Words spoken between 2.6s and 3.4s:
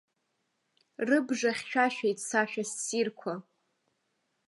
ссирқәа.